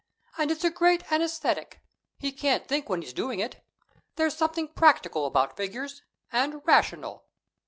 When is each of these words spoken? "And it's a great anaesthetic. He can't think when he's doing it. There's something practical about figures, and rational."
"And 0.35 0.49
it's 0.49 0.63
a 0.63 0.71
great 0.71 1.11
anaesthetic. 1.11 1.79
He 2.17 2.31
can't 2.31 2.67
think 2.67 2.89
when 2.89 3.03
he's 3.03 3.13
doing 3.13 3.39
it. 3.39 3.63
There's 4.15 4.35
something 4.35 4.67
practical 4.69 5.27
about 5.27 5.55
figures, 5.55 6.01
and 6.31 6.65
rational." 6.65 7.25